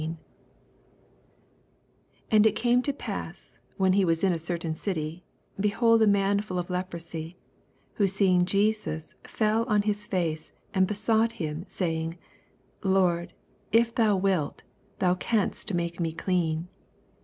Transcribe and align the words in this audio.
12 0.01 0.17
And 2.31 2.47
it 2.47 2.55
came 2.55 2.81
to 2.81 2.91
pass, 2.91 3.59
when 3.77 3.93
ho 3.93 4.05
was 4.07 4.23
in 4.23 4.33
a 4.33 4.39
certain 4.39 4.73
dty, 4.73 5.21
oehold 5.59 6.01
a 6.01 6.07
man 6.07 6.41
fbJl 6.41 6.57
of 6.57 6.71
leprosy: 6.71 7.37
who 7.97 8.07
seeing 8.07 8.43
Jesus 8.45 9.13
fell 9.25 9.63
mihii 9.67 9.93
fiu», 10.09 10.51
and 10.73 10.87
'besought 10.87 11.33
him, 11.33 11.65
saying^ 11.65 12.17
LUKE 12.81 12.81
V. 12.81 12.89
12—16. 12.89 12.91
Lord, 12.95 13.33
if 13.71 13.93
thou 13.93 14.15
wilt, 14.15 14.63
thou 14.97 15.13
canst 15.13 15.71
mflse 15.71 15.99
me 15.99 16.11
clean. 16.13 16.67